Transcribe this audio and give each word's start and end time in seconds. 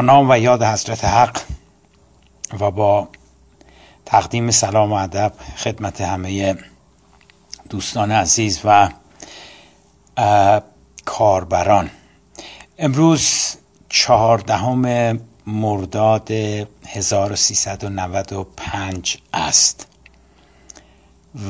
نام 0.00 0.30
و 0.30 0.38
یاد 0.38 0.62
حضرت 0.62 1.04
حق 1.04 1.40
و 2.60 2.70
با 2.70 3.08
تقدیم 4.04 4.50
سلام 4.50 4.92
و 4.92 4.94
ادب 4.94 5.32
خدمت 5.56 6.00
همه 6.00 6.56
دوستان 7.70 8.12
عزیز 8.12 8.60
و 8.64 8.90
کاربران. 11.04 11.90
امروز 12.78 13.56
چهاردهم 13.88 15.20
مرداد 15.46 16.30
1395 16.30 19.18
است 19.34 19.86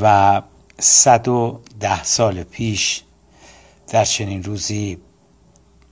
و 0.03 0.43
110 0.79 2.05
سال 2.05 2.43
پیش 2.43 3.03
در 3.89 4.05
چنین 4.05 4.43
روزی 4.43 4.99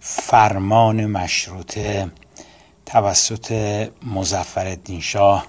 فرمان 0.00 1.06
مشروطه 1.06 2.10
توسط 2.94 3.52
مزفر 4.02 4.78
شاه 5.00 5.46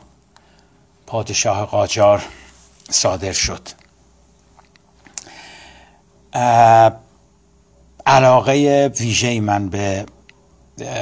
پادشاه 1.08 1.66
قاجار 1.66 2.24
صادر 2.90 3.32
شد. 3.32 3.70
علاقه 8.06 8.88
ویژه 9.00 9.40
من 9.40 9.70
به 9.70 10.06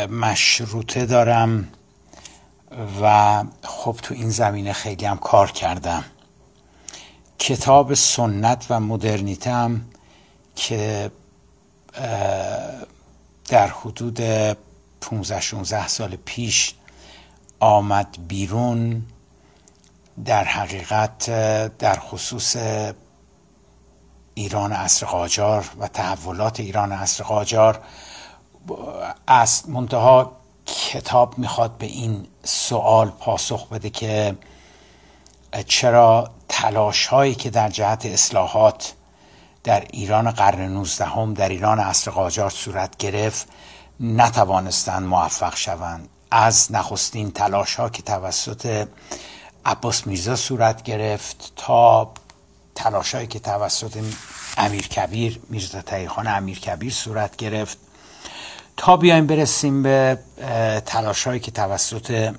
مشروطه 0.10 1.06
دارم 1.06 1.68
و 3.02 3.44
خب 3.64 3.98
تو 4.02 4.14
این 4.14 4.30
زمینه 4.30 4.74
خیلی 4.74 5.06
هم 5.06 5.18
کار 5.18 5.52
کردم. 5.52 6.04
کتاب 7.40 7.94
سنت 7.94 8.66
و 8.70 8.80
مدرنیته 8.80 9.70
که 10.56 11.12
در 13.50 13.68
حدود 13.68 14.22
15 15.04 15.40
16 15.40 15.88
سال 15.88 16.16
پیش 16.16 16.74
آمد 17.60 18.18
بیرون. 18.28 19.04
در 20.26 20.44
حقیقت 20.44 21.26
در 21.78 22.00
خصوص 22.00 22.58
ایران 24.34 24.72
عصر 24.74 25.06
قاجار 25.06 25.70
و 25.80 25.88
تحولات 25.88 26.60
ایران 26.60 26.92
عصر 26.92 27.24
قاجار 27.24 27.80
است 29.28 29.70
منتها 29.70 30.32
کتاب 30.66 31.38
می‌خواد 31.38 31.78
به 31.78 31.86
این 31.86 32.28
سوال 32.44 33.10
پاسخ 33.10 33.68
بده 33.68 33.90
که 33.90 34.36
چرا 35.68 36.30
تلاش 36.50 37.08
هایی 37.08 37.36
که 37.36 37.50
در 37.50 37.70
جهت 37.70 38.06
اصلاحات 38.06 38.94
در 39.64 39.88
ایران 39.92 40.32
قرن 40.32 40.62
19 40.62 41.34
در 41.34 41.50
ایران 41.50 41.80
عصر 41.80 42.12
قاجار 42.12 42.50
صورت 42.50 42.98
گرفت 42.98 43.48
نتوانستند 44.00 45.04
موفق 45.04 45.56
شوند. 45.56 46.10
از 46.32 46.72
نخستین 46.72 47.32
تلاش 47.32 47.76
ها 47.76 47.90
که 47.90 48.02
توسط 48.02 48.88
عباس 49.66 50.08
میرزا 50.08 50.36
صورت 50.36 50.84
گرفت 50.84 51.54
تا 51.56 52.14
تلاش 52.76 53.16
هایی 53.16 53.28
که 53.28 53.40
توسط 53.40 54.04
امیر 54.58 54.88
کبیر 54.88 55.40
میرزا 55.50 55.82
تایخان 55.82 56.28
امیر 56.28 56.60
کبیر 56.60 56.94
صورت 56.94 57.36
گرفت 57.36 57.78
تا 58.78 58.98
بیایم 58.98 59.28
برسیم 59.28 59.84
به 59.84 60.20
تلاش 60.86 61.28
هایی 61.28 61.40
که 61.40 61.52
توسط 61.52 62.36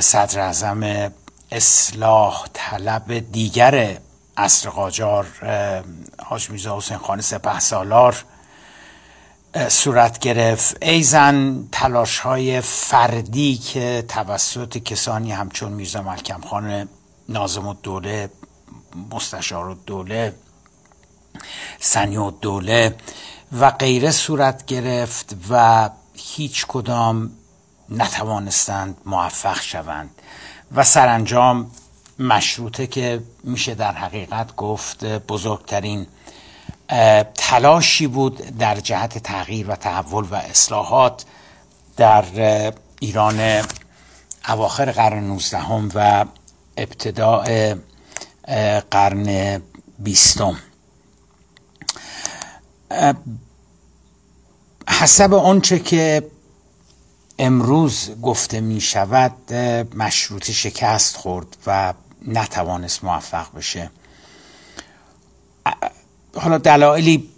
صدر 0.00 0.40
اعظم 0.40 1.12
اصلاح 1.52 2.46
طلب 2.54 3.32
دیگر 3.32 3.98
اصر 4.36 4.70
قاجار 4.70 5.26
حاج 6.24 6.50
میرزا 6.50 6.76
حسین 6.76 6.98
خان 6.98 7.20
سپه 7.20 7.60
سالار 7.60 8.24
صورت 9.56 10.18
گرفت. 10.18 10.76
ایزن 10.82 11.68
تلاش 11.72 12.18
های 12.18 12.60
فردی 12.60 13.56
که 13.56 14.04
توسط 14.08 14.78
کسانی 14.78 15.32
همچون 15.32 15.72
میرزا 15.72 16.02
ملکم 16.02 16.40
خان 16.40 16.88
نازم 17.28 17.68
الدوله 17.68 18.30
مستشار 19.12 19.68
الدوله 19.68 20.34
سنی 21.80 22.16
الدوله 22.16 22.96
و 23.60 23.70
غیره 23.70 24.10
صورت 24.10 24.66
گرفت 24.66 25.36
و 25.50 25.90
هیچ 26.14 26.66
کدام 26.66 27.30
نتوانستند 27.90 28.96
موفق 29.06 29.60
شوند. 29.60 30.10
و 30.74 30.84
سرانجام 30.84 31.70
مشروطه 32.18 32.86
که 32.86 33.22
میشه 33.44 33.74
در 33.74 33.92
حقیقت 33.92 34.56
گفت 34.56 35.04
بزرگترین 35.04 36.06
تلاشی 37.34 38.06
بود 38.06 38.58
در 38.58 38.80
جهت 38.80 39.18
تغییر 39.18 39.70
و 39.70 39.76
تحول 39.76 40.24
و 40.24 40.34
اصلاحات 40.34 41.24
در 41.96 42.24
ایران 43.00 43.64
اواخر 44.48 44.92
قرن 44.92 45.24
19 45.24 45.58
و 45.94 46.24
ابتداع 46.76 47.74
قرن 48.90 49.62
بیستم. 49.98 50.56
حسب 54.88 55.34
آنچه 55.34 55.78
که 55.78 56.30
امروز 57.38 58.10
گفته 58.22 58.60
می 58.60 58.80
شود 58.80 59.52
مشروطه 59.94 60.52
شکست 60.52 61.16
خورد 61.16 61.56
و 61.66 61.94
نتوانست 62.26 63.04
موفق 63.04 63.46
بشه. 63.56 63.90
حالا 66.36 66.58
دلایلی 66.58 67.28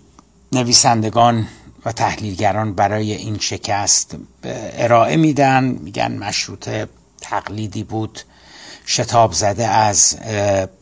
نویسندگان 0.53 1.47
و 1.85 1.93
تحلیلگران 1.93 2.75
برای 2.75 3.13
این 3.13 3.39
شکست 3.39 4.17
ارائه 4.45 5.17
میدن 5.17 5.65
میگن 5.65 6.13
مشروطه 6.13 6.89
تقلیدی 7.21 7.83
بود 7.83 8.21
شتاب 8.87 9.33
زده 9.33 9.67
از 9.67 10.17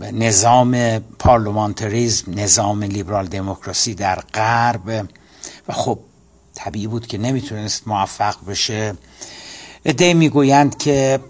نظام 0.01 0.99
پارلمانتریزم 0.99 2.41
نظام 2.41 2.83
لیبرال 2.83 3.27
دموکراسی 3.27 3.95
در 3.95 4.21
غرب 4.35 5.09
و 5.69 5.73
خب 5.73 5.99
طبیعی 6.55 6.87
بود 6.87 7.07
که 7.07 7.19
نمی‌تونست 7.19 7.89
موفق 7.89 8.37
بشه. 8.49 8.95
ادهی 9.85 10.15
می‌گویند 10.15 10.79
که 10.79 11.21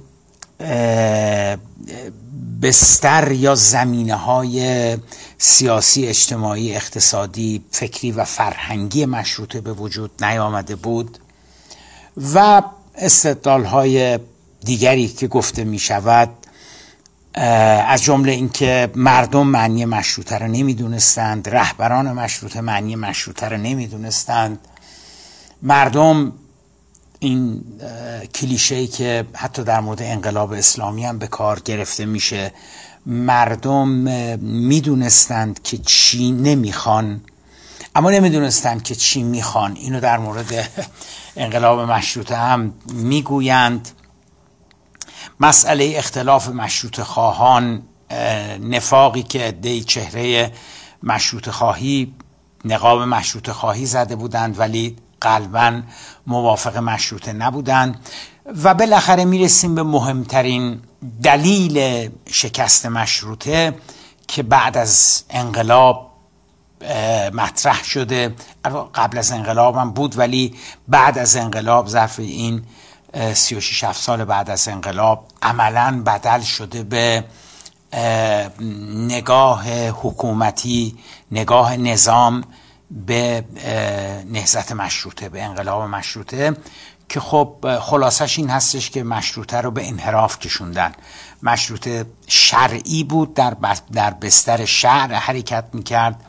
بستر 2.63 3.33
یا 3.33 3.55
زمینه 3.55 4.15
های 4.15 4.97
سیاسی 5.39 6.07
اجتماعی 6.07 6.77
اقتصادی 6.77 7.65
فکری 7.71 8.13
و 8.13 8.25
فرهنگی 8.25 9.07
مشروطه 9.07 9.61
به 9.61 9.73
وجود 9.73 10.25
نیامده 10.25 10.77
بود 10.77 11.19
و 12.35 12.63
استدلال 12.95 13.65
های 13.65 14.19
دیگری 14.65 15.09
که 15.09 15.27
گفته 15.27 15.65
می 15.65 15.79
شود 15.79 16.29
از 17.89 18.03
جمله 18.03 18.33
اینکه 18.33 18.91
مردم 18.95 19.47
معنی 19.47 19.85
مشروطه 19.85 20.39
رو 20.39 20.47
نمی‌دونستند 20.47 21.49
رهبران 21.49 22.13
مشروطه 22.13 22.61
معنی 22.61 22.97
مشروطه 22.97 23.49
رو 23.49 23.57
نمی‌دونستند 23.57 24.59
مردم 25.63 26.33
این 27.26 27.64
کلیشه 28.34 28.87
که 28.87 29.26
حتی 29.34 29.64
در 29.64 29.81
مورد 29.81 30.03
انقلاب 30.03 30.53
اسلامی 30.53 31.04
هم 31.04 31.19
به 31.19 31.26
کار 31.26 31.60
گرفته 31.60 32.04
میشه 32.04 32.53
مردم 33.06 33.88
می‌دونستند 34.38 35.62
که 35.62 35.78
چی 35.78 36.32
نمی‌خوان 36.32 37.20
اما 37.94 38.10
نمی‌دونستند 38.10 38.82
که 38.82 38.94
چی 38.94 39.22
می‌خوان. 39.22 39.76
اینو 39.76 40.00
در 40.00 40.19
مورد 40.19 40.53
انقلاب 41.37 41.81
مشروطه 41.81 42.37
هم 42.37 42.75
می‌گویند. 42.92 43.88
مسئله 45.41 45.93
اختلاف 45.97 46.48
مشروط 46.48 47.00
خواهان 47.00 47.82
نفاقی 48.60 49.22
که 49.22 49.53
دی 49.53 49.84
چهره 49.84 50.53
مشروط 51.03 51.48
خواهی 51.48 52.14
نقاب 52.64 53.03
مشروط 53.03 53.50
خواهی 53.50 53.87
زده 53.87 54.16
بودند 54.16 54.58
ولی 54.58 54.97
قلبا 55.26 55.82
موافق 56.26 56.76
مشروطه 56.76 57.32
نبودند 57.32 58.00
و 58.64 58.75
بالاخره 58.75 59.25
می‌رسیم 59.25 59.75
به 59.75 59.82
مهمترین 59.82 60.81
دلیل 61.23 62.08
شکست 62.31 62.87
مشروطه 62.87 63.75
که 64.28 64.43
بعد 64.43 64.76
از 64.76 65.23
انقلاب 65.31 66.12
مطرح 67.32 67.84
شده. 67.84 68.34
قبل 68.94 69.19
از 69.19 69.32
انقلاب 69.32 69.76
هم 69.76 69.90
بود 69.90 70.19
ولی 70.19 70.55
بعد 70.88 71.19
از 71.19 71.37
انقلاب 71.37 71.88
ظرف 71.88 72.19
این 72.19 72.62
سی 73.34 73.55
و 73.55 73.61
سال 73.93 74.25
بعد 74.25 74.50
از 74.50 74.69
انقلاب 74.69 75.26
عملا 75.43 76.02
بدل 76.06 76.40
شده 76.40 76.82
به 76.82 77.25
نگاه 79.08 79.88
حکومتی 79.88 80.99
نگاه 81.31 81.76
نظام 81.76 82.44
به 82.91 83.44
نهزت 84.31 84.73
مشروطه 84.73 85.29
به 85.29 85.43
انقلاب 85.43 85.83
مشروطه 85.83 86.56
که 87.09 87.21
خب 87.21 87.79
خلاصش 87.81 88.38
این 88.38 88.50
هستش 88.50 88.91
که 88.91 89.03
مشروطه 89.03 89.61
رو 89.61 89.71
به 89.71 89.88
انحراف 89.88 90.38
کشوندن. 90.38 90.93
مشروطه 91.43 92.06
شرعی 92.27 93.05
بود 93.05 93.35
در, 93.35 93.56
در 93.93 94.11
بستر 94.11 94.65
شعر 94.65 95.15
حرکت 95.15 95.65
می‌کرد. 95.73 96.21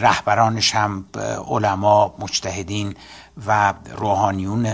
رهبرانش 0.00 0.74
هم 0.74 1.04
علما 1.48 2.14
مجتهدین 2.18 2.94
و 3.46 3.74
روحانیون 3.96 4.72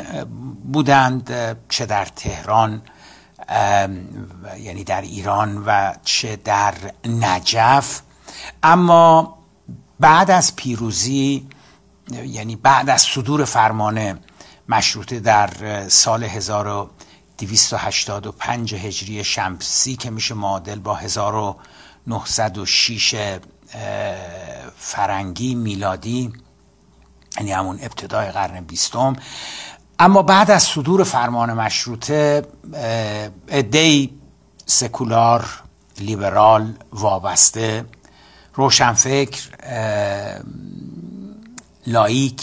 بودند 0.72 1.56
چه 1.68 1.86
در 1.86 2.04
تهران 2.04 2.82
یعنی 4.58 4.84
در 4.84 5.00
ایران 5.00 5.62
و 5.66 5.92
چه 6.04 6.36
در 6.36 6.74
نجف. 7.04 8.00
اما 8.62 9.38
بعد 10.00 10.30
از 10.30 10.56
پیروزی 10.56 11.48
یعنی 12.26 12.56
بعد 12.56 12.90
از 12.90 13.02
صدور 13.02 13.44
فرمان 13.44 14.18
مشروطه 14.68 15.20
در 15.20 15.50
سال 15.88 16.24
1285 16.24 18.74
هجری 18.74 19.24
شمسی 19.24 19.96
که 19.96 20.10
میشه 20.10 20.34
معادل 20.34 20.78
با 20.78 20.94
1906 20.94 23.38
فرنگی 24.76 25.54
میلادی 25.54 26.32
یعنی 27.36 27.52
همون 27.52 27.78
ابتدای 27.82 28.30
قرن 28.30 28.60
بیستم. 28.60 29.16
اما 29.98 30.22
بعد 30.22 30.50
از 30.50 30.62
صدور 30.62 31.04
فرمان 31.04 31.52
مشروطه 31.52 32.46
ادهی 33.48 34.10
سکولار 34.66 35.62
لیبرال 35.98 36.74
وابسته 36.92 37.84
روشنفکر 38.54 39.40
لایک 41.86 42.42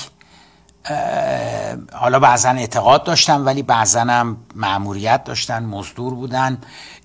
حالا 1.94 2.20
بعضا 2.20 2.50
اعتقاد 2.50 3.04
داشتن 3.04 3.42
ولی 3.42 3.64
بعضا 3.64 4.02
هم 4.02 4.38
معموریت 4.56 5.24
داشتن 5.24 5.64
مزدور 5.64 6.14
بودن. 6.14 6.58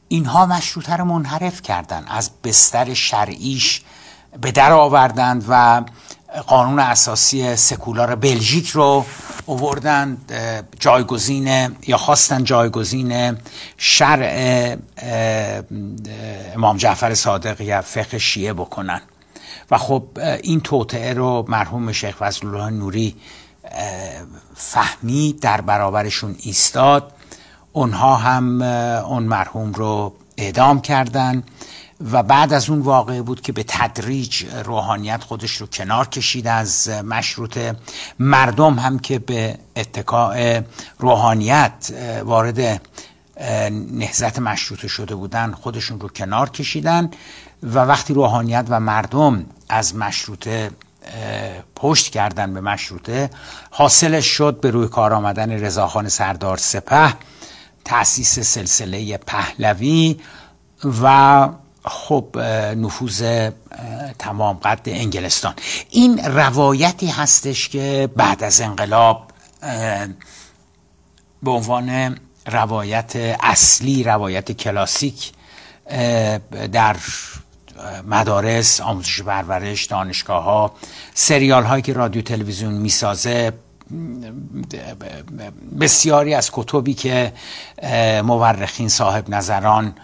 اینها 0.08 0.47
مشروطه 0.47 0.97
رو 0.97 1.05
منحرف 1.05 1.62
کردن 1.62 2.05
از 2.08 2.31
بستر 2.44 2.94
شرعیش 2.94 3.82
به 4.41 4.53
در 4.53 4.73
آوردند 4.73 5.44
و 5.49 5.82
قانون 6.46 6.78
اساسی 6.78 7.56
سکولار 7.56 8.14
بلژیک 8.14 8.68
رو 8.68 9.04
اووردن 9.46 10.18
جایگزین 10.80 11.76
یا 11.86 11.96
خواستن 11.96 12.44
جایگزین 12.44 13.38
شرع 13.76 14.76
امام 16.54 16.76
جعفر 16.76 17.14
صادق 17.14 17.60
یا 17.60 17.82
فقه 17.82 18.18
شیعه 18.18 18.52
بکنن. 18.52 19.00
و 19.70 19.78
خب 19.78 20.04
این 20.42 20.60
توطعه 20.60 21.12
رو 21.12 21.44
مرحوم 21.48 21.92
شیخ 21.92 22.16
فضل 22.16 22.46
الله 22.46 22.70
نوری 22.70 23.16
فهمی 24.54 25.32
در 25.32 25.60
برابرشون 25.60 26.36
ایستاد. 26.38 27.12
اونها 27.72 28.16
هم 28.16 28.62
اون 29.02 29.22
مرحوم 29.22 29.72
رو 29.72 30.14
اعدام 30.36 30.80
کردن. 30.80 31.42
و 32.00 32.22
بعد 32.22 32.52
از 32.52 32.70
اون 32.70 32.81
واقعه 32.81 33.22
بود 33.22 33.40
که 33.40 33.52
به 33.52 33.64
تدریج 33.69 34.44
روحانیت 34.64 35.25
خودش 35.25 35.56
رو 35.56 35.66
کنار 35.66 36.08
کشید 36.08 36.46
از 36.46 36.88
مشروطه 36.88 37.76
مردم 38.19 38.78
هم 38.78 38.98
که 38.98 39.19
به 39.19 39.58
اتکاع 39.76 40.60
روحانیت 40.98 41.93
وارد 42.25 42.82
نهزت 43.90 44.38
مشروطه 44.38 44.88
شده 44.88 45.14
بودن 45.14 45.52
خودشون 45.52 46.00
رو 46.00 46.08
کنار 46.08 46.50
کشیدن 46.50 47.10
و 47.62 47.78
وقتی 47.78 48.14
روحانیت 48.14 48.66
و 48.69 48.81
مردم 48.81 49.46
از 49.69 49.96
مشروطه 49.96 50.70
پشت 51.76 52.12
کردن 52.12 52.54
به 52.54 52.60
مشروطه 52.60 53.31
حاصلش 53.70 54.26
شد 54.26 54.60
به 54.60 54.70
روی 54.70 54.88
کار 54.88 55.12
آمدن 55.12 55.50
رضاخان 55.50 56.08
سردار 56.08 56.56
سپه 56.56 57.14
تأسیس 57.84 58.38
سلسله 58.38 59.16
پهلوی 59.16 60.16
و 61.02 61.48
خب 61.86 62.38
نفوذ 62.76 63.50
تمام 64.18 64.56
قد 64.56 64.80
انگلستان. 64.86 65.54
این 65.90 66.18
روایتی 66.18 67.06
هستش 67.06 67.68
که 67.68 68.08
بعد 68.16 68.44
از 68.44 68.60
انقلاب 68.60 69.30
به 71.42 71.50
عنوان 71.50 72.16
روایت 72.46 73.36
اصلی 73.40 74.02
روایت 74.04 74.52
کلاسیک 74.52 75.32
در 76.72 76.96
مدارس 78.06 78.80
آموزش 78.80 79.22
پرورش 79.22 79.84
دانشگاه 79.84 80.44
ها 80.44 80.72
سریال 81.14 81.64
هایی 81.64 81.82
که 81.82 81.92
رادیو 81.92 82.22
تلویزیون 82.22 82.74
می‌سازه 82.74 83.52
بسیاری 85.80 86.34
از 86.34 86.50
کتبی 86.52 86.94
که 86.94 87.32
مورخین 88.24 88.88
صاحب 88.88 89.28
نظران 89.28 89.94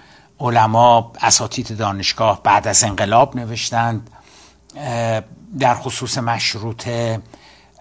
علما 0.43 1.12
اساتید 1.21 1.77
دانشگاه 1.77 2.43
بعد 2.43 2.69
از 2.69 2.85
انقلاب 2.85 3.37
نوشتند 3.37 4.11
در 5.59 5.75
خصوص 5.75 6.19
مشروطه. 6.19 7.21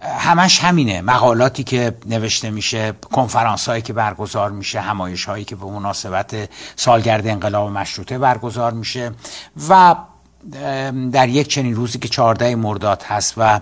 همش 0.02 0.58
همینه. 0.64 1.02
مقالاتی 1.02 1.64
که 1.64 1.96
نوشته 2.06 2.50
میشه 2.50 2.92
کنفرانس 3.12 3.68
هایی 3.68 3.82
که 3.82 3.92
برگزار 3.92 4.50
میشه 4.50 4.80
همایش 4.80 5.24
هایی 5.24 5.44
که 5.44 5.56
به 5.56 5.66
مناسبت 5.66 6.50
سالگرد 6.76 7.26
انقلاب 7.26 7.70
مشروطه 7.70 8.18
برگزار 8.18 8.72
میشه 8.72 9.12
و 9.68 9.96
در 11.12 11.28
یک 11.28 11.48
چنین 11.48 11.74
روزی 11.74 11.98
که 11.98 12.08
14 12.08 12.56
مرداد 12.56 13.02
هست 13.02 13.34
و 13.36 13.60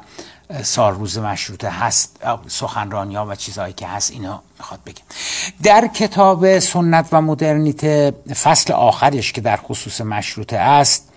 سال 0.62 0.94
روز 0.94 1.18
مشروطه 1.18 1.68
هست 1.68 2.20
سخنرانی 2.48 3.16
ها 3.16 3.26
و 3.26 3.34
چیزهایی 3.34 3.72
که 3.72 3.86
هست 3.86 4.10
اینا 4.10 4.42
می‌خواد 4.58 4.80
بگیم 4.86 5.04
در 5.62 5.86
کتاب 5.86 6.58
سنت 6.58 7.08
و 7.12 7.20
مدرنیته 7.22 8.12
فصل 8.42 8.72
آخرش 8.72 9.32
که 9.32 9.40
در 9.40 9.56
خصوص 9.56 10.00
مشروطه 10.00 10.56
است 10.56 11.08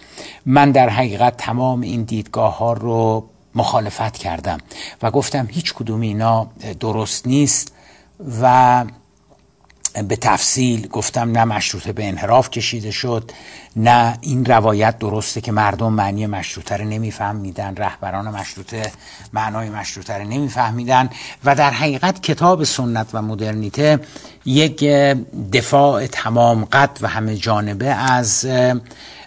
من 0.45 0.71
در 0.71 0.89
حقیقت 0.89 1.37
تمام 1.37 1.81
این 1.81 2.03
دیدگاه 2.03 2.57
ها 2.57 2.73
رو 2.73 3.29
مخالفت 3.55 4.17
کردم 4.17 4.57
و 5.01 5.11
گفتم 5.11 5.47
هیچ 5.51 5.73
کدوم 5.73 6.01
اینا 6.01 6.47
درست 6.79 7.27
نیست 7.27 7.71
و 8.41 8.85
به 9.93 10.15
تفصیل 10.15 10.87
گفتم 10.87 11.31
نه 11.31 11.45
مشروطه 11.45 11.93
به 11.93 12.07
انحراف 12.07 12.49
کشیده 12.49 12.91
شد 12.91 13.31
نه 13.75 14.17
این 14.21 14.45
روایت 14.45 14.99
درسته 14.99 15.41
که 15.41 15.51
مردم 15.51 15.93
معنی 15.93 16.27
مشروطه 16.27 16.77
رو 16.77 16.85
نمیفهمیدن 16.85 17.75
رهبران 17.75 18.27
مشروطه 18.27 18.91
معنای 19.33 19.69
مشروطه 19.69 20.13
رو 20.13 20.23
نمیفهمیدن 20.23 21.09
و 21.45 21.55
در 21.55 21.71
حقیقت 21.71 22.21
کتاب 22.21 22.63
سنت 22.63 23.07
و 23.13 23.21
مدرنیته 23.21 23.99
یک 24.45 24.83
دفاع 25.53 26.07
تمام 26.07 26.65
قد 26.65 26.97
و 27.01 27.07
همه 27.07 27.35
جانبه 27.35 27.87
از 27.87 28.47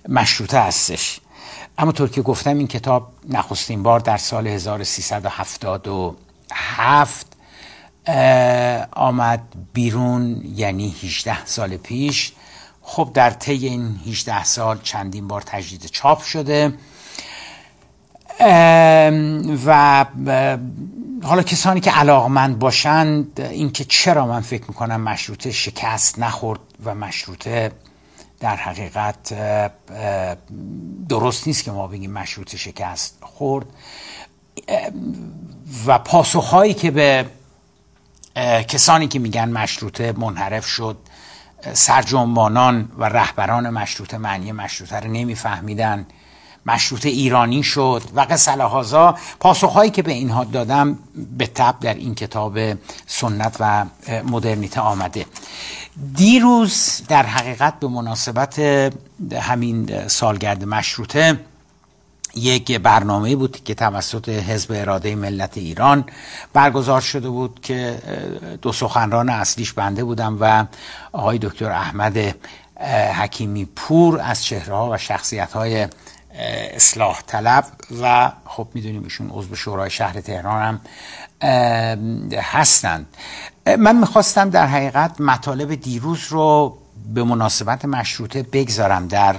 مشروطه 0.08 0.58
هستش. 0.58 1.20
اما 1.78 1.92
طور 1.92 2.08
که 2.08 2.22
گفتم 2.22 2.58
این 2.58 2.66
کتاب 2.66 3.08
نخستین 3.28 3.82
بار 3.82 4.00
در 4.00 4.16
سال 4.16 4.46
1377 4.46 7.35
آمد 8.92 9.42
بیرون 9.72 10.42
یعنی 10.54 10.94
18 11.02 11.46
سال 11.46 11.76
پیش. 11.76 12.32
خب 12.82 13.10
در 13.14 13.30
طی 13.30 13.66
این 13.66 14.00
18 14.06 14.44
سال 14.44 14.80
چندین 14.82 15.28
بار 15.28 15.42
تجدید 15.42 15.86
چاپ 15.86 16.22
شده. 16.22 16.72
و 19.66 20.04
حالا 21.22 21.42
کسانی 21.42 21.80
که 21.80 21.90
علاقمند 21.90 22.58
باشند 22.58 23.40
اینکه 23.40 23.84
چرا 23.84 24.26
من 24.26 24.40
فکر 24.40 24.64
می‌کنم 24.68 25.00
مشروطه 25.00 25.52
شکست 25.52 26.18
نخورد 26.18 26.60
و 26.84 26.94
مشروطه 26.94 27.72
در 28.40 28.56
حقیقت 28.56 29.34
درست 31.08 31.46
نیست 31.46 31.64
که 31.64 31.70
ما 31.70 31.86
بگیم 31.86 32.12
مشروطه 32.12 32.56
شکست 32.56 33.18
خورد. 33.20 33.66
و 35.86 35.98
پاسخهایی 35.98 36.74
که 36.74 36.90
به 36.90 37.26
کسانی 38.68 39.08
که 39.08 39.18
میگن 39.18 39.48
مشروطه 39.48 40.12
منحرف 40.12 40.66
شد 40.66 40.96
سرجنبانان 41.72 42.88
و 42.98 43.04
رهبران 43.04 43.70
مشروطه 43.70 44.18
معنی 44.18 44.52
مشروطه 44.52 45.00
رو 45.00 45.10
نمیفهمیدن. 45.10 46.06
مشروطه 46.66 47.08
ایرانی 47.08 47.62
شد 47.62 48.02
و 48.14 48.20
قصه 48.20 48.56
پاسخهایی 49.40 49.90
که 49.90 50.02
به 50.02 50.12
اینها 50.12 50.44
دادم 50.44 50.98
به 51.38 51.46
تب 51.46 51.80
در 51.80 51.94
این 51.94 52.14
کتاب 52.14 52.58
سنت 53.06 53.56
و 53.60 53.84
مدرنیته 54.24 54.80
آمده. 54.80 55.26
دیروز 56.14 57.02
در 57.08 57.26
حقیقت 57.26 57.80
به 57.80 57.88
مناسبت 57.88 58.58
همین 59.40 60.08
سالگرد 60.08 60.64
مشروطه 60.64 61.38
یک 62.36 62.72
برنامه 62.72 63.36
بود 63.36 63.64
که 63.64 63.74
توسط 63.74 64.28
حزب 64.28 64.72
اراده 64.74 65.14
ملت 65.14 65.58
ایران 65.58 66.04
برگزار 66.52 67.00
شده 67.00 67.28
بود 67.28 67.60
که 67.62 67.98
دو 68.62 68.72
سخنران 68.72 69.28
اصلیش 69.28 69.72
بنده 69.72 70.04
بودم 70.04 70.36
و 70.40 70.66
آقای 71.12 71.38
دکتر 71.38 71.70
احمد 71.70 72.36
حکیمی 73.20 73.64
پور 73.64 74.20
از 74.20 74.44
چهره 74.44 74.76
و 74.76 74.96
شخصیت 74.98 75.52
های 75.52 75.88
اصلاح 76.74 77.20
طلب 77.26 77.64
و 78.02 78.32
خب 78.44 78.68
می‌دونیم 78.74 79.04
ایشون 79.04 79.30
عضو 79.30 79.56
شورای 79.56 79.90
شهر 79.90 80.20
تهران 80.20 80.62
هم 80.62 80.80
هستند. 82.32 83.06
من 83.78 83.96
می‌خواستم 83.96 84.50
در 84.50 84.66
حقیقت 84.66 85.20
مطالب 85.20 85.74
دیروز 85.74 86.26
رو 86.28 86.78
به 87.14 87.24
مناسبت 87.24 87.84
مشروطه 87.84 88.42
بگذارم 88.42 89.08
در 89.08 89.36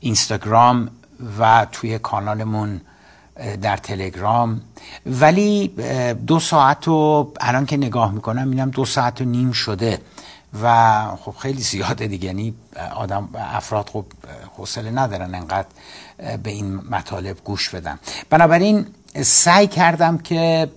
اینستاگرام 0.00 0.90
و 1.38 1.66
توی 1.72 1.98
کانالمون 1.98 2.80
در 3.62 3.76
تلگرام. 3.76 4.60
ولی 5.06 5.68
دو 6.26 6.40
ساعت 6.40 6.88
و 6.88 7.32
الان 7.40 7.66
که 7.66 7.76
نگاه 7.76 8.12
می‌کنم 8.12 8.50
اینم 8.50 8.70
دو 8.70 8.84
ساعت 8.84 9.20
و 9.20 9.24
نیم 9.24 9.52
شده 9.52 10.00
و 10.62 11.06
خب 11.16 11.34
خیلی 11.38 11.62
زیاده 11.62 12.06
دیگه. 12.06 12.26
یعنی 12.26 12.54
آدم 12.94 13.28
افراد 13.34 13.88
خب 13.88 14.04
حوصله 14.56 14.90
ندارن 14.90 15.34
انقدر 15.34 15.66
به 16.42 16.50
این 16.50 16.74
مطالب 16.90 17.36
گوش 17.44 17.70
بدن. 17.70 17.98
بنابراین 18.30 18.86
سعی 19.22 19.66
کردم 19.66 20.18
که 20.18 20.70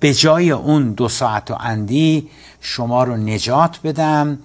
به 0.00 0.14
جای 0.14 0.50
اون 0.50 0.92
دو 0.92 1.08
ساعت 1.08 1.50
و 1.50 1.56
اندی 1.60 2.30
شما 2.60 3.04
رو 3.04 3.16
نجات 3.16 3.80
بدم 3.84 4.38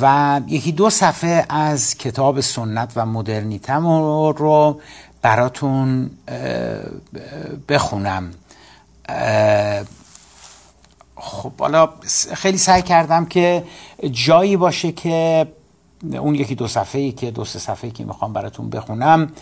و 0.00 0.40
یکی 0.46 0.72
دو 0.72 0.90
صفحه 0.90 1.46
از 1.48 1.94
کتاب 1.94 2.40
سنت 2.40 2.92
و 2.96 3.06
مدرنیتم 3.06 3.86
رو 4.32 4.80
براتون 5.22 6.10
بخونم. 7.68 8.30
خب 11.16 11.52
حالا 11.58 11.88
خیلی 12.34 12.58
سعی 12.58 12.82
کردم 12.82 13.24
که 13.24 13.64
جایی 14.10 14.56
باشه 14.56 14.92
که 14.92 15.46
اون 16.02 16.34
یکی 16.34 16.54
دو 16.54 16.68
صفحه 16.68 17.00
ای 17.00 17.12
که 17.12 17.30
دو 17.30 17.44
سه 17.44 17.58
صفحه 17.58 17.90
که 17.90 18.04
می‌خوام 18.04 18.32
براتون 18.32 18.70
بخونم 18.70 19.32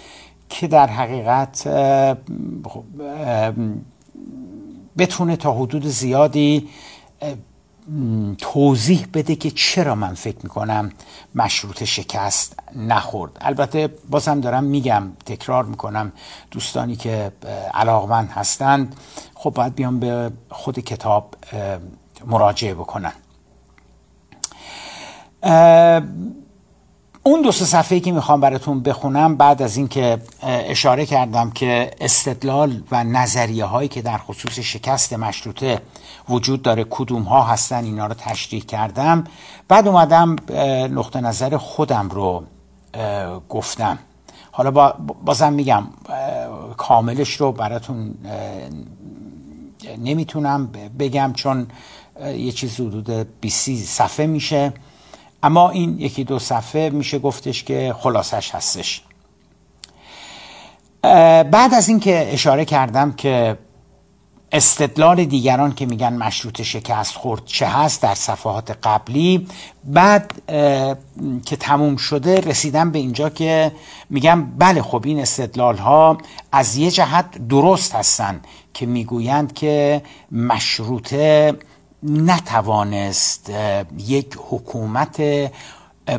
که 0.49 0.67
در 0.67 0.87
حقیقت 0.87 1.63
خب، 2.65 2.85
بتونه 4.99 5.37
تا 5.37 5.53
حدود 5.53 5.87
زیادی 5.87 6.69
توضیح 8.39 9.07
بده 9.15 9.37
که 9.37 9.51
چرا 9.51 9.95
من 9.95 10.15
فکر 10.15 10.39
می‌کنم 10.43 10.93
مشروط 11.35 11.85
شکست 11.85 12.57
نخورد. 12.77 13.33
البته 13.41 13.89
بازم 14.11 14.41
دارم 14.41 14.65
میگم 14.65 15.03
تکرار 15.27 15.65
می‌کنم 15.65 16.13
دوستانی 16.51 16.97
که 16.97 17.33
علاقمند 17.75 18.31
هستند 18.31 18.97
خب 19.35 19.51
باید 19.51 19.75
بیام 19.75 20.01
به 20.01 20.33
خود 20.51 20.79
کتاب 20.79 21.35
مراجعه 22.27 22.75
بکنن. 22.75 23.13
اون 27.23 27.43
دو 27.43 27.53
سه 27.53 27.65
صفحه 27.65 28.01
که 28.01 28.13
می‌خوام 28.13 28.41
براتون 28.41 28.81
بخونم 28.83 29.37
بعد 29.37 29.63
از 29.63 29.77
اینکه 29.77 30.19
اشاره 30.43 31.07
کردم 31.07 31.51
که 31.51 31.91
استدلال 32.01 32.83
و 32.91 33.05
نظریه 33.05 33.65
هایی 33.65 33.89
که 33.89 34.03
در 34.03 34.19
خصوص 34.19 34.59
شکست 34.59 35.13
مشروطه 35.13 35.81
وجود 36.29 36.63
داره 36.63 36.85
کدوم 36.91 37.23
ها 37.23 37.43
هستن 37.43 37.85
اینا 37.85 38.07
رو 38.07 38.15
تشریح 38.15 38.63
کردم. 38.63 39.25
بعد 39.69 39.89
اومدم 39.89 40.37
نقطه 40.91 41.21
نظر 41.21 41.57
خودم 41.57 42.09
رو 42.09 42.43
گفتم. 43.49 43.99
حالا 44.53 44.71
بازم 45.25 45.53
میگم 45.53 45.85
کاملش 46.77 47.37
رو 47.37 47.53
براتون 47.53 48.15
نمی‌تونم 49.99 50.71
بگم 50.99 51.33
چون 51.37 51.67
یه 52.37 52.53
چیز 52.53 52.75
حدود 52.75 53.41
20 53.41 53.71
صفحه 53.71 54.27
میشه. 54.27 54.73
اما 55.43 55.71
این 55.71 55.99
یکی 55.99 56.25
دو 56.25 56.39
صفحه 56.39 56.91
میشه 56.91 57.19
گفتش 57.19 57.65
که 57.65 57.95
خلاصش 57.99 58.55
هستش. 58.55 59.03
بعد 61.53 61.75
از 61.75 61.89
اینکه 61.89 62.29
اشاره 62.33 62.65
کردم 62.65 63.13
که 63.13 63.59
استدلال 64.53 65.25
دیگران 65.25 65.75
که 65.75 65.87
میگن 65.87 66.13
مشروط 66.13 66.63
شکست 66.63 67.15
خورد 67.15 67.45
چه 67.45 67.67
هست 67.67 68.03
در 68.03 68.15
صفحات 68.15 68.79
قبلی 68.83 69.47
بعد 69.85 70.33
که 71.47 71.57
تموم 71.57 71.97
شده 71.97 72.41
رسیدم 72.41 72.91
به 72.91 72.99
اینجا 72.99 73.29
که 73.29 73.73
میگم 74.11 74.45
بله 74.59 74.83
خب 74.83 75.03
این 75.05 75.21
استدلال 75.21 75.77
ها 75.77 76.19
از 76.53 76.77
یه 76.77 76.91
جهت 76.91 77.49
درست 77.49 77.95
هستن 77.95 78.41
که 78.75 78.87
می‌گویند 78.87 79.53
که 79.53 80.03
مشروطه 80.33 81.55
نتوانست 82.03 83.53
یک 83.99 84.39
حکومت 84.51 85.23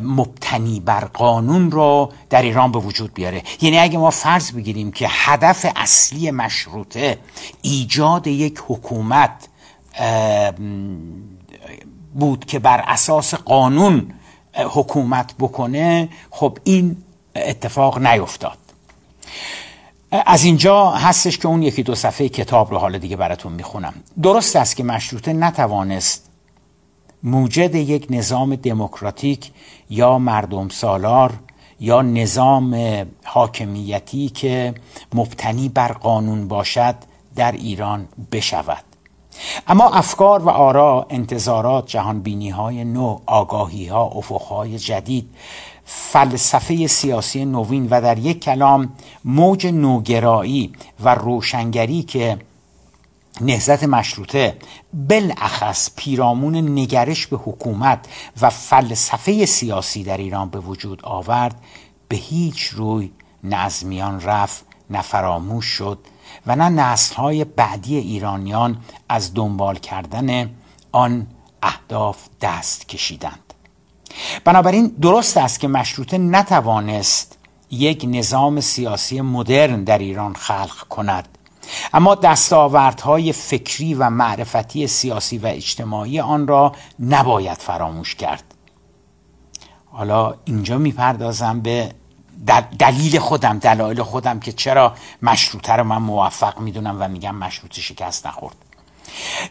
مبتنی 0.02 0.80
بر 0.80 1.04
قانون 1.04 1.70
رو 1.70 2.12
در 2.30 2.42
ایران 2.42 2.72
به 2.72 2.78
وجود 2.78 3.14
بیاره. 3.14 3.42
یعنی 3.60 3.78
اگه 3.78 3.98
ما 3.98 4.10
فرض 4.10 4.52
بگیریم 4.52 4.92
که 4.92 5.06
هدف 5.10 5.66
اصلی 5.76 6.30
مشروطه 6.30 7.18
ایجاد 7.62 8.26
یک 8.26 8.62
حکومت 8.68 9.48
بود 12.14 12.44
که 12.44 12.58
بر 12.58 12.84
اساس 12.86 13.34
قانون 13.34 14.14
حکومت 14.54 15.34
بکنه 15.38 16.08
خب 16.30 16.58
این 16.64 16.96
اتفاق 17.36 17.98
نیفتاد. 17.98 18.58
از 20.12 20.44
اینجا 20.44 20.90
هستش 20.90 21.38
که 21.38 21.48
اون 21.48 21.62
یکی 21.62 21.82
دو 21.82 21.94
صفحه 21.94 22.28
کتاب 22.28 22.70
رو 22.70 22.78
حالا 22.78 22.98
دیگه 22.98 23.16
براتون 23.16 23.52
می‌خونم. 23.52 23.94
درست 24.22 24.56
است 24.56 24.76
که 24.76 24.84
مشروطه 24.84 25.32
نتوانست 25.32 26.30
موجد 27.22 27.74
یک 27.74 28.06
نظام 28.10 28.56
دموکراتیک 28.56 29.50
یا 29.90 30.18
مردم 30.18 30.68
سالار 30.68 31.32
یا 31.80 32.02
نظام 32.02 33.04
حاکمیتی 33.24 34.28
که 34.28 34.74
مبتنی 35.14 35.68
بر 35.68 35.92
قانون 35.92 36.48
باشد 36.48 36.94
در 37.36 37.52
ایران 37.52 38.08
بشود. 38.32 38.84
اما 39.66 39.90
افکار 39.90 40.42
و 40.42 40.48
آرا 40.48 41.06
انتظارات 41.10 41.86
جهانبینی 41.86 42.50
های 42.50 42.84
نو 42.84 43.18
آگاهی 43.26 43.86
ها 43.86 44.04
افق 44.04 44.42
های 44.42 44.78
جدید 44.78 45.28
فلسفه 45.84 46.86
سیاسی 46.86 47.44
نوین 47.44 47.88
و 47.90 48.00
در 48.00 48.18
یک 48.18 48.40
کلام 48.40 48.92
موج 49.24 49.66
نوگرایی 49.66 50.72
و 51.00 51.14
روشنگری 51.14 52.02
که 52.02 52.38
نهزت 53.40 53.84
مشروطه 53.84 54.56
بالاخص 54.92 55.90
پیرامون 55.96 56.56
نگرش 56.56 57.26
به 57.26 57.36
حکومت 57.36 58.06
و 58.40 58.50
فلسفه 58.50 59.46
سیاسی 59.46 60.04
در 60.04 60.16
ایران 60.16 60.50
به 60.50 60.60
وجود 60.60 61.00
آورد 61.04 61.54
به 62.08 62.16
هیچ 62.16 62.62
روی 62.62 63.10
نظمیان 63.44 64.20
رفت 64.20 64.64
نه 64.90 65.60
شد 65.60 65.98
و 66.46 66.56
نه 66.56 66.68
نسلهای 66.68 67.44
بعدی 67.44 67.96
ایرانیان 67.96 68.76
از 69.08 69.34
دنبال 69.34 69.76
کردن 69.76 70.50
آن 70.92 71.26
اهداف 71.62 72.28
دست 72.40 72.88
کشیدند. 72.88 73.51
بنابراین 74.44 74.86
درست 74.86 75.36
است 75.36 75.60
که 75.60 75.68
مشروطه 75.68 76.18
نتوانست 76.18 77.38
یک 77.70 78.04
نظام 78.08 78.60
سیاسی 78.60 79.20
مدرن 79.20 79.84
در 79.84 79.98
ایران 79.98 80.34
خلق 80.34 80.88
کند. 80.88 81.28
اما 81.92 82.14
دستاوردهای 82.14 83.32
فکری 83.32 83.94
و 83.94 84.10
معرفتی 84.10 84.86
سیاسی 84.86 85.38
و 85.38 85.46
اجتماعی 85.46 86.20
آن 86.20 86.46
را 86.46 86.72
نباید 87.00 87.58
فراموش 87.58 88.14
کرد. 88.14 88.44
حالا 89.90 90.34
اینجا 90.44 90.78
می‌پردازم 90.78 91.60
به 91.60 91.92
دلیل 92.78 93.18
خودم 93.18 93.58
دلایل 93.58 94.02
خودم 94.02 94.40
که 94.40 94.52
چرا 94.52 94.94
مشروطه 95.22 95.72
رو 95.72 95.84
من 95.84 95.98
موفق 95.98 96.60
می‌دونم 96.60 96.96
و 97.00 97.08
میگم 97.08 97.34
مشروطه 97.34 97.80
شکست 97.80 98.26
نخورد. 98.26 98.56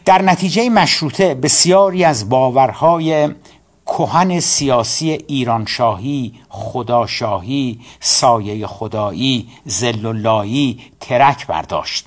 در 0.04 0.22
نتیجه 0.22 0.68
مشروطه 0.68 1.34
بسیاری 1.34 2.04
از 2.04 2.28
باورهای 2.28 3.34
کهن 3.98 4.40
سیاسی 4.40 5.10
ایرانشاهی 5.10 6.34
خداشاهی 6.48 7.80
سایه 8.00 8.66
خدایی 8.66 9.48
زلالایی 9.64 10.80
ترک 11.00 11.46
برداشت. 11.46 12.06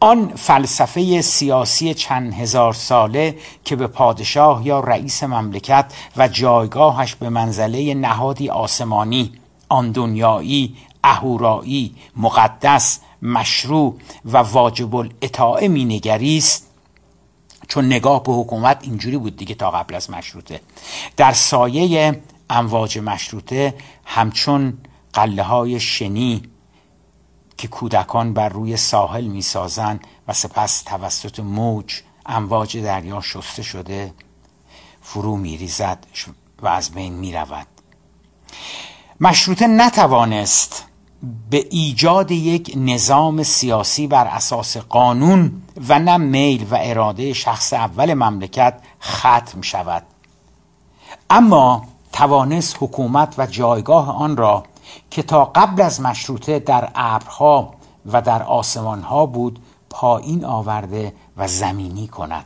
آن 0.00 0.28
فلسفه 0.36 1.22
سیاسی 1.22 1.94
چند 1.94 2.34
هزار 2.34 2.72
ساله 2.72 3.36
که 3.64 3.76
به 3.76 3.86
پادشاه 3.86 4.66
یا 4.66 4.80
رئیس 4.80 5.22
مملکت 5.22 5.92
و 6.16 6.28
جایگاهش 6.28 7.14
به 7.14 7.28
منزله 7.28 7.94
نهادی 7.94 8.48
آسمانی 8.48 9.32
آن 9.68 9.92
دنیایی 9.92 10.76
اهورایی 11.04 11.94
مقدس 12.16 13.00
مشروع 13.22 13.94
و 14.24 14.38
واجب 14.38 14.94
الاطاعه 14.94 15.68
می 15.68 15.84
نگریست 15.84 16.63
چون 17.68 17.86
نگاه 17.86 18.22
به 18.22 18.32
حکومت 18.32 18.78
اینجوری 18.80 19.18
بود 19.18 19.36
دیگه 19.36 19.54
تا 19.54 19.70
قبل 19.70 19.94
از 19.94 20.10
مشروطه. 20.10 20.60
در 21.16 21.32
سایه 21.32 22.22
امواج 22.50 22.98
مشروطه 22.98 23.74
همچون 24.04 24.78
قله 25.12 25.42
های 25.42 25.80
شنی 25.80 26.42
که 27.56 27.68
کودکان 27.68 28.34
بر 28.34 28.48
روی 28.48 28.76
ساحل 28.76 29.24
می‌سازند 29.24 30.06
و 30.28 30.32
سپس 30.32 30.82
توسط 30.82 31.40
موج 31.40 32.00
امواج 32.26 32.78
دریا 32.78 33.20
شسته 33.20 33.62
شده 33.62 34.14
فرو 35.02 35.36
میریزد 35.36 36.06
و 36.62 36.68
از 36.68 36.90
بین 36.90 37.12
می‌رود. 37.12 37.66
مشروطه 39.20 39.66
نتوانست 39.66 40.84
به 41.50 41.66
ایجاد 41.70 42.30
یک 42.30 42.72
نظام 42.76 43.42
سیاسی 43.42 44.06
بر 44.06 44.26
اساس 44.26 44.76
قانون 44.76 45.62
و 45.88 45.98
نه 45.98 46.16
میل 46.16 46.66
و 46.70 46.78
اراده 46.80 47.32
شخص 47.32 47.72
اول 47.72 48.14
مملکت 48.14 48.74
ختم 49.02 49.60
شود. 49.60 50.02
اما 51.30 51.84
توانست 52.12 52.76
حکومت 52.80 53.34
و 53.38 53.46
جایگاه 53.46 54.16
آن 54.16 54.36
را 54.36 54.62
که 55.10 55.22
تا 55.22 55.44
قبل 55.44 55.82
از 55.82 56.00
مشروطه 56.00 56.58
در 56.58 56.88
ابرها 56.94 57.74
و 58.12 58.22
در 58.22 58.42
آسمان 58.42 59.02
ها 59.02 59.26
بود 59.26 59.58
پایین 59.90 60.44
آورده 60.44 61.14
و 61.36 61.48
زمینی 61.48 62.08
کند. 62.08 62.44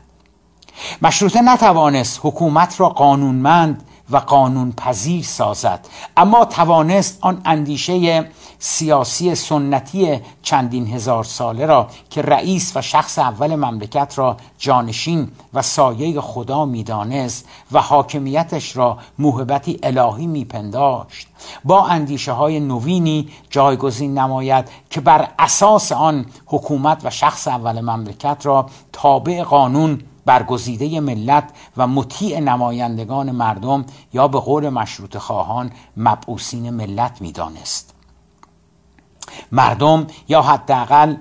مشروطه 1.03 1.41
نتوانست 1.43 2.21
حکومت 2.23 2.81
را 2.81 2.89
قانونمند 2.89 3.88
و 4.11 4.17
قانون 4.17 4.73
پذیر 4.73 5.25
سازد. 5.25 5.87
اما 6.17 6.45
توانست 6.45 7.19
آن 7.21 7.41
اندیشه 7.45 8.29
سیاسی 8.59 9.35
سنتی 9.35 10.21
چندین 10.43 10.87
هزار 10.87 11.25
ساله 11.25 11.67
را 11.67 11.89
که 12.11 12.23
رئیس 12.23 12.77
و 12.77 12.83
شخص 12.83 13.19
اول 13.19 13.55
مملکت 13.55 14.13
را 14.17 14.37
جانشین 14.59 15.29
و 15.55 15.63
سایه 15.63 16.21
خدا 16.21 16.65
می‌دانست 16.65 17.49
و 17.73 17.81
حاکمیتش 17.81 18.77
را 18.77 18.99
موهبتی 19.19 19.79
الهی 19.83 20.27
میپنداشت. 20.27 21.29
با 21.65 21.87
اندیشه 21.87 22.33
های 22.33 22.61
نوینی 22.61 23.29
جایگزین 23.51 24.19
نماید 24.19 24.69
که 24.91 25.01
بر 25.01 25.29
اساس 25.39 25.93
آن 25.93 26.27
حکومت 26.47 27.01
و 27.05 27.11
شخص 27.11 27.49
اول 27.49 27.81
مملکت 27.81 28.39
را 28.43 28.67
تابع 28.93 29.43
قانون 29.43 30.01
برگزیده 30.29 31.01
ملت 31.01 31.51
و 31.77 31.87
مطیع 31.87 32.41
نمایندگان 32.41 33.31
مردم 33.31 33.85
یا 34.13 34.29
به 34.29 34.41
قول 34.41 34.69
مشروط 34.69 35.17
خواهان 35.17 35.71
مبعوثین 35.97 36.71
ملت 36.71 37.21
می‌دانست. 37.21 37.95
مردم 39.53 40.07
یا 40.29 40.43
حداقل 40.43 41.17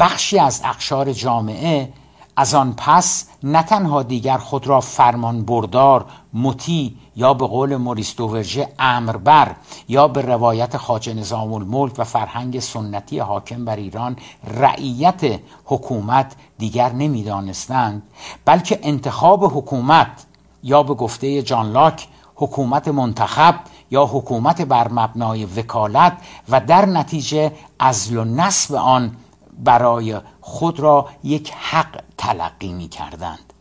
بخشی 0.00 0.38
از 0.38 0.60
اقشار 0.64 1.12
جامعه 1.12 1.92
از 2.36 2.54
آن 2.54 2.74
پس 2.76 3.24
نه 3.42 3.62
تنها 3.62 4.02
دیگر 4.02 4.38
خود 4.38 4.66
را 4.66 4.80
فرمان 4.80 5.44
بردار 5.44 6.04
مطیع 6.34 6.92
یا 7.16 7.34
به 7.34 7.46
قول 7.46 7.76
موریس 7.76 8.16
دوورژه 8.16 8.68
امربر 8.78 9.54
یا 9.88 10.08
به 10.08 10.22
روایت 10.22 10.76
خاج 10.76 11.10
نظام 11.10 11.52
الملک 11.52 11.92
و 11.98 12.04
فرهنگ 12.04 12.60
سنتی 12.60 13.18
حاکم 13.18 13.64
بر 13.64 13.76
ایران 13.76 14.16
رعیت 14.44 15.40
حکومت 15.64 16.32
دیگر 16.58 16.92
نمی‌دانستند 16.92 18.02
بلکه 18.44 18.80
انتخاب 18.82 19.44
حکومت 19.44 20.26
یا 20.62 20.82
به 20.82 20.94
گفته 20.94 21.42
جان 21.42 21.72
لاک 21.72 22.08
حکومت 22.34 22.88
منتخب 22.88 23.54
یا 23.90 24.06
حکومت 24.06 24.62
بر 24.62 24.88
مبنای 24.88 25.44
وکالت 25.44 26.12
و 26.48 26.60
در 26.60 26.86
نتیجه 26.86 27.52
ازل 27.78 28.16
و 28.16 28.24
نصب 28.24 28.74
آن 28.74 29.16
برای 29.64 30.20
خود 30.40 30.80
را 30.80 31.08
یک 31.24 31.52
حق 31.52 32.02
تلقی 32.18 32.72
می 32.72 32.88
کردند. 32.88 33.52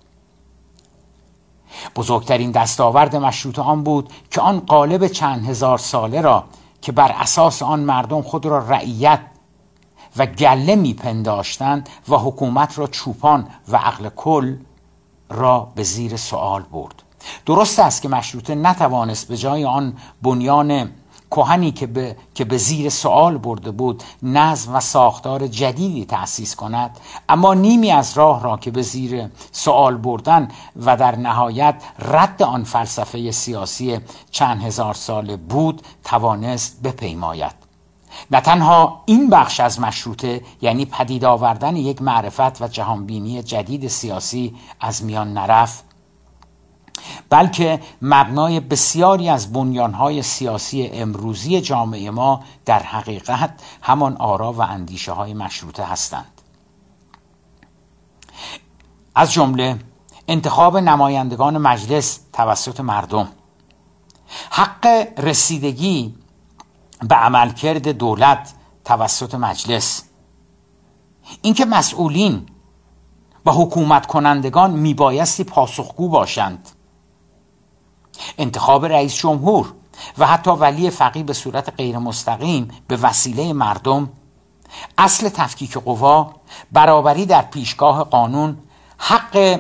بزرگترین 1.96 2.52
دستاورد 2.52 3.16
مشروط 3.16 3.60
آن 3.60 3.84
بود 3.84 4.14
که 4.32 4.42
آن 4.42 4.60
قالب 4.60 5.08
چند 5.08 5.50
هزار 5.50 5.78
ساله 5.78 6.22
را 6.22 6.44
که 6.82 6.92
بر 6.92 7.12
اساس 7.12 7.62
آن 7.64 7.80
مردم 7.80 8.22
خود 8.22 8.46
را 8.46 8.60
رعیت 8.60 9.22
و 10.18 10.26
گله 10.26 10.76
میپنداشتند 10.76 11.90
و 12.10 12.16
حکومت 12.18 12.80
را 12.80 12.88
چوپان 12.88 13.48
و 13.68 13.78
عقل 13.78 14.10
کل 14.10 14.56
را 15.30 15.72
به 15.76 15.84
زیر 15.84 16.18
سوال 16.18 16.62
برد. 16.62 17.04
درست 17.46 17.80
است 17.80 18.02
که 18.02 18.10
مشروطه 18.10 18.56
نتوانست 18.56 19.28
به 19.28 19.38
جای 19.38 19.66
آن 19.66 19.94
بنیان 20.22 20.92
کهنی 21.32 21.72
که 21.72 21.88
به, 21.88 22.16
که 22.36 22.46
به 22.46 22.58
زیر 22.58 22.90
سوال 22.90 23.38
برده 23.38 23.72
بود 23.72 24.04
نظم 24.24 24.76
و 24.76 24.80
ساختار 24.80 25.48
جدیدی 25.48 26.06
تأسیس 26.06 26.56
کند 26.56 26.98
اما 27.30 27.54
نیمی 27.54 27.92
از 27.92 28.18
راه 28.18 28.44
را 28.44 28.58
که 28.58 28.72
به 28.72 28.82
زیر 28.82 29.30
سوال 29.52 29.98
بردن 29.98 30.48
و 30.86 30.98
در 30.98 31.16
نهایت 31.16 31.76
رد 32.00 32.44
آن 32.44 32.64
فلسفه 32.64 33.32
سیاسی 33.32 34.00
چند 34.32 34.62
هزار 34.64 34.94
ساله 34.94 35.38
بود 35.38 35.82
توانست 36.04 36.82
بپیماید. 36.84 37.70
نه 38.32 38.42
تنها 38.42 39.02
این 39.06 39.30
بخش 39.30 39.60
از 39.60 39.80
مشروطه 39.80 40.42
یعنی 40.62 40.86
پدید 40.86 41.26
آوردن 41.26 41.76
یک 41.76 42.02
معرفت 42.02 42.62
و 42.62 42.68
جهانبینی 42.68 43.44
جدید 43.44 43.88
سیاسی 43.88 44.56
از 44.80 45.04
میان 45.04 45.34
نرفت 45.34 45.89
بلکه 47.30 47.80
مبنای 48.02 48.60
بسیاری 48.60 49.30
از 49.30 49.54
بنیانهای 49.54 50.22
سیاسی 50.22 50.88
امروزی 50.88 51.62
جامعه 51.62 52.12
ما 52.12 52.44
در 52.66 52.84
حقیقت 52.84 53.62
همان 53.82 54.18
آرا 54.18 54.54
و 54.54 54.62
اندیشه 54.62 55.12
های 55.12 55.34
مشروطه 55.34 55.84
هستند. 55.84 56.42
از 59.16 59.34
جمله 59.34 59.80
انتخاب 60.28 60.78
نمایندگان 60.78 61.58
مجلس 61.58 62.20
توسط 62.34 62.80
مردم. 62.80 63.28
حق 64.50 65.08
رسیدگی 65.18 66.16
به 67.00 67.16
عملکرد 67.16 67.88
دولت 67.88 68.54
توسط 68.86 69.36
مجلس. 69.36 70.04
اینکه 71.42 71.66
مسئولین 71.66 72.46
و 73.46 73.52
حکومت 73.52 74.06
کنندگان 74.06 74.72
میبایستی 74.72 75.44
پاسخگو 75.44 76.10
باشند. 76.10 76.70
انتخاب 78.38 78.86
رئیس 78.86 79.16
جمهور 79.16 79.74
و 80.18 80.28
حتی 80.28 80.52
ولی 80.52 80.90
فقیه 80.90 81.24
به 81.24 81.34
صورت 81.34 81.74
غیر 81.78 81.98
مستقیم 81.98 82.68
به 82.88 82.98
وسیله 82.98 83.54
مردم. 83.54 84.10
اصل 84.98 85.30
تفکیک 85.30 85.74
قوا 85.74 86.34
برابری 86.72 87.26
در 87.26 87.42
پیشگاه 87.42 88.04
قانون 88.04 88.58
حق 88.98 89.60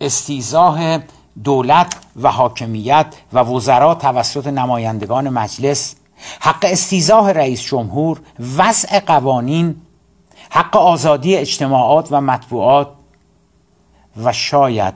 استیزاه 0.00 0.98
دولت 1.44 1.94
و 2.16 2.30
حاکمیت 2.30 3.06
و 3.32 3.38
وزرا 3.38 3.94
توسط 3.94 4.46
نمایندگان 4.46 5.28
مجلس 5.28 5.94
حق 6.40 6.64
استیزاه 6.68 7.32
رئیس 7.32 7.62
جمهور 7.62 8.20
وضع 8.56 9.00
قوانین 9.00 9.82
حق 10.50 10.76
آزادی 10.76 11.36
اجتماعات 11.36 12.08
و 12.10 12.20
مطبوعات 12.20 12.88
و 14.24 14.32
شاید 14.32 14.94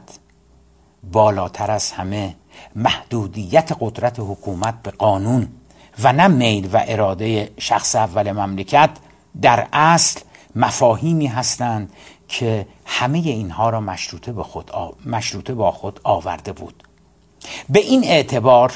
بالاتر 1.13 1.71
از 1.71 1.93
همه 1.93 2.37
محدودیت 2.77 3.73
قدرت 3.81 4.21
حکومت 4.21 4.83
به 4.83 4.91
قانون 4.91 5.49
و 6.03 6.13
نه 6.13 6.27
میل 6.27 6.69
و 6.73 6.85
اراده 6.89 7.51
شخص 7.59 7.97
اول 7.97 8.33
مملکت 8.33 8.91
در 9.43 9.67
اصل 9.73 10.21
مفاهیمی 10.57 11.27
هستند 11.27 11.93
که 12.29 12.67
همه 12.87 13.19
اینها 13.19 13.71
را 13.71 13.81
مشروطه, 13.81 14.33
به 14.33 14.43
خود 14.43 14.71
مشروطه 15.07 15.55
با 15.55 15.71
خود 15.71 16.01
آورده 16.05 16.53
بود. 16.53 16.83
به 17.71 17.81
این 17.81 18.05
اعتبار 18.05 18.73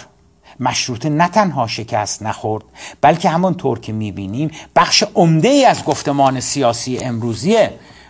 مشروطه 0.61 1.09
نه 1.09 1.29
تنها 1.29 1.67
شکست 1.67 2.23
نخورد 2.23 2.64
بلکه 3.01 3.29
همانطور 3.29 3.81
که 3.81 3.93
می‌بینیم 3.93 4.51
بخش 4.77 5.05
عمده 5.14 5.49
ای 5.49 5.64
از 5.64 5.85
گفتمان 5.85 6.41
سیاسی 6.41 6.99
امروزی 6.99 7.57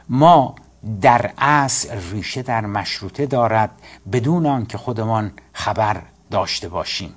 ما 0.08 0.54
در 1.02 1.30
اصل 1.38 1.98
ریشه 2.10 2.42
در 2.42 2.66
مشروطه 2.66 3.26
دارد 3.26 3.70
بدون 4.12 4.46
آنکه 4.46 4.78
خودمان 4.78 5.32
خبر 5.52 6.02
داشته 6.30 6.68
باشیم. 6.68 7.14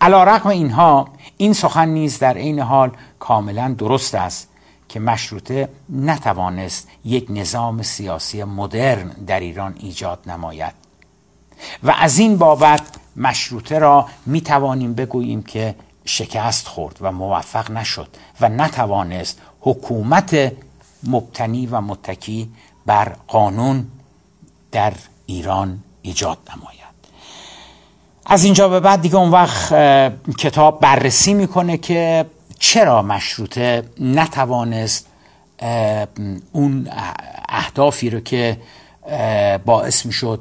علا 0.00 0.24
رقم 0.24 0.48
اینها 0.48 1.08
این 1.36 1.52
سخن 1.52 1.88
نیز 1.88 2.18
در 2.18 2.36
عین 2.36 2.58
حال 2.58 2.90
کاملا 3.18 3.74
درست 3.78 4.14
است 4.14 4.48
که 4.88 5.00
مشروطه 5.00 5.68
نتوانست 5.88 6.88
یک 7.04 7.26
نظام 7.30 7.82
سیاسی 7.82 8.44
مدرن 8.44 9.08
در 9.08 9.40
ایران 9.40 9.74
ایجاد 9.78 10.18
نماید. 10.26 10.72
و 11.82 11.94
از 11.98 12.18
این 12.18 12.36
بابت 12.36 12.82
مشروطه 13.16 13.78
را 13.78 14.06
می 14.26 14.40
توانیم 14.40 14.94
بگوییم 14.94 15.42
که 15.42 15.74
شکست 16.04 16.68
خورد 16.68 16.96
و 17.00 17.12
موفق 17.12 17.70
نشد 17.70 18.08
و 18.40 18.48
نتوانست 18.48 19.40
حکومت 19.60 20.52
مبتنی 21.08 21.66
و 21.66 21.80
متکی 21.80 22.48
بر 22.86 23.16
قانون 23.28 23.86
در 24.72 24.92
ایران 25.26 25.78
ایجاد 26.02 26.38
نماید. 26.56 26.76
از 28.26 28.44
اینجا 28.44 28.68
به 28.68 28.80
بعد 28.80 29.00
دیگه 29.00 29.16
اون 29.16 29.30
وقت 29.30 29.72
کتاب 30.38 30.80
بررسی 30.80 31.34
می‌کنه 31.34 31.78
که 31.78 32.26
چرا 32.58 33.02
مشروطه 33.02 33.82
نتوانست 34.00 35.06
اون 36.52 36.88
اهدافی 37.48 38.10
رو 38.10 38.20
که 38.20 38.60
باعث 39.64 40.06
می‌شد 40.06 40.40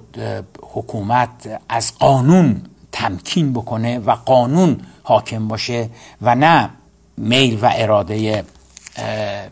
حکومت 0.73 1.59
از 1.69 1.93
قانون 1.99 2.61
تمکین 2.91 3.53
بکنه 3.53 3.99
و 3.99 4.11
قانون 4.11 4.81
حاکم 5.03 5.47
باشه 5.47 5.89
و 6.21 6.35
نه 6.35 6.69
میل 7.17 7.59
و 7.61 7.71
اراده 7.73 8.45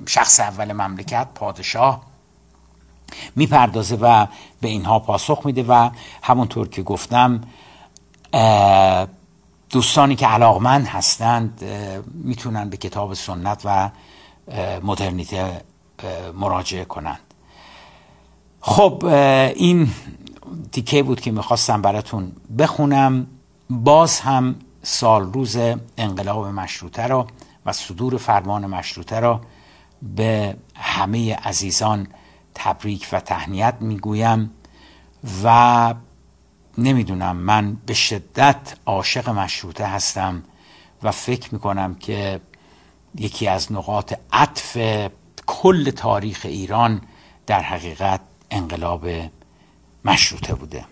شخص 0.05 0.39
اول 0.39 0.73
مملکت 0.73 1.27
پادشاه 1.35 2.01
می‌پردازه 3.35 3.95
و 3.95 4.27
به 4.61 4.67
اینها 4.67 4.99
پاسخ 4.99 5.41
میده 5.45 5.63
و 5.63 5.89
همونطور 6.23 6.67
که 6.67 6.83
گفتم 6.83 7.41
دوستانی 9.69 10.15
که 10.15 10.27
علاقمند 10.27 10.87
هستند 10.87 11.63
می‌تونن 12.13 12.69
به 12.69 12.77
کتاب 12.77 13.13
سنت 13.13 13.61
و 13.65 13.89
مدرنیته 14.83 15.61
مراجعه 16.33 16.85
کنند. 16.85 17.19
خب 18.61 19.05
این 19.55 19.89
تیکه 20.71 21.03
بود 21.03 21.21
که 21.21 21.31
می‌خواستم 21.31 21.81
براتون 21.81 22.31
بخونم. 22.59 23.27
باز 23.69 24.19
هم 24.19 24.55
سال 24.83 25.33
روز 25.33 25.57
انقلاب 25.97 26.47
مشروطه 26.47 27.07
را 27.07 27.27
و 27.65 27.73
صدور 27.73 28.17
فرمان 28.17 28.65
مشروطه 28.65 29.19
را 29.19 29.41
به 30.15 30.55
همه 30.75 31.35
عزیزان 31.35 32.07
تبریک 32.55 33.07
و 33.11 33.19
تهنیت 33.19 33.75
می‌گویم 33.79 34.51
و 35.43 35.93
نمی‌دونم 36.77 37.35
من 37.35 37.77
به 37.85 37.93
شدت 37.93 38.75
عاشق 38.85 39.29
مشروطه 39.29 39.85
هستم 39.85 40.43
و 41.03 41.11
فکر 41.11 41.53
می‌کنم 41.53 41.95
که 41.95 42.41
یکی 43.15 43.47
از 43.47 43.71
نقاط 43.71 44.13
عطف 44.33 44.77
کل 45.45 45.91
تاریخ 45.91 46.41
ایران 46.43 47.01
در 47.47 47.61
حقیقت 47.61 48.21
انقلاب 48.51 49.07
مشروطه 50.05 50.55
بوده. 50.55 50.85